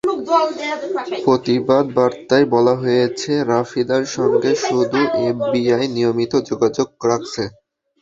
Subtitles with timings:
[1.25, 7.43] প্রতিবাদ বার্তায় বলা হয়েছে, রাফিদার সঙ্গে শুধু এফবিআই নিয়মিত যোগাযোগ রাখছে।